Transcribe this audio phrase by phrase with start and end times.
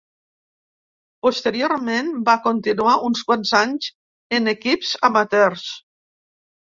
[1.25, 3.93] Posteriorment va continuar uns quants anys
[4.39, 5.69] en equips amateurs.